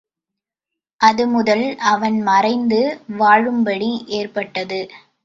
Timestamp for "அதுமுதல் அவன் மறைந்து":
1.01-2.79